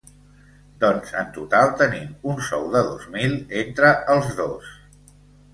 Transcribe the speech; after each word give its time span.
Doncs 0.83 1.11
en 1.23 1.27
total 1.35 1.69
tenim 1.81 2.07
un 2.31 2.41
sou 2.47 2.65
de 2.77 2.81
dos 2.89 3.05
mil 3.17 3.39
entre 3.63 3.93
els 4.15 4.33
dos. 4.41 4.73